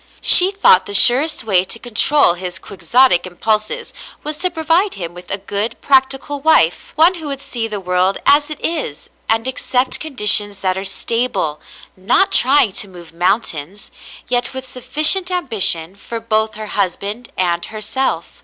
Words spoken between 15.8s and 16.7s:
for both her